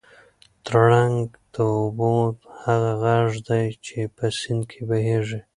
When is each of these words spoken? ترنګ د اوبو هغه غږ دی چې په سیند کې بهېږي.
ترنګ 0.65 1.15
د 1.53 1.55
اوبو 1.75 2.13
هغه 2.63 2.91
غږ 3.03 3.31
دی 3.47 3.65
چې 3.85 3.97
په 4.15 4.25
سیند 4.39 4.63
کې 4.71 4.81
بهېږي. 4.89 5.39